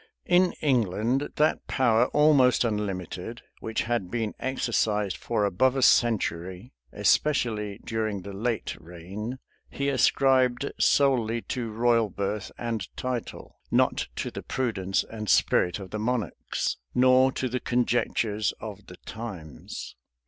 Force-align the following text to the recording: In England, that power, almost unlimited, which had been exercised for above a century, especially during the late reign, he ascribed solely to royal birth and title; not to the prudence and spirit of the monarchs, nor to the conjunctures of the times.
In 0.25 0.53
England, 0.61 1.29
that 1.35 1.67
power, 1.67 2.07
almost 2.07 2.63
unlimited, 2.65 3.43
which 3.59 3.83
had 3.83 4.09
been 4.09 4.33
exercised 4.39 5.15
for 5.15 5.45
above 5.45 5.75
a 5.75 5.83
century, 5.83 6.73
especially 6.91 7.79
during 7.85 8.23
the 8.23 8.33
late 8.33 8.75
reign, 8.81 9.37
he 9.69 9.89
ascribed 9.89 10.71
solely 10.79 11.43
to 11.53 11.69
royal 11.71 12.09
birth 12.09 12.51
and 12.57 12.87
title; 12.97 13.59
not 13.69 14.07
to 14.15 14.31
the 14.31 14.41
prudence 14.41 15.03
and 15.03 15.29
spirit 15.29 15.77
of 15.77 15.91
the 15.91 15.99
monarchs, 15.99 16.77
nor 16.95 17.31
to 17.33 17.47
the 17.47 17.59
conjunctures 17.59 18.55
of 18.59 18.87
the 18.87 18.97
times. 19.05 19.95